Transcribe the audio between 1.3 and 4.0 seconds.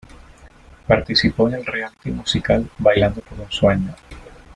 en el "reality" musical "Bailando por un Sueño".